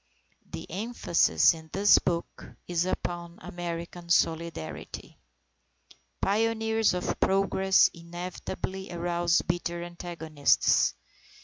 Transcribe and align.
The 0.49 0.65
emphasis 0.71 1.53
in 1.53 1.69
this 1.71 1.99
book 1.99 2.47
is 2.67 2.87
upon 2.87 3.37
American 3.39 4.09
Solidarity. 4.09 5.19
Pioneers 6.19 6.95
of 6.95 7.19
progress 7.19 7.87
inevitably 7.93 8.91
arouse 8.91 9.43
bitter 9.43 9.83
antagonists. 9.83 10.95